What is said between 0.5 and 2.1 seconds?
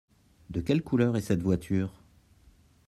quelle couleur est cette voiture?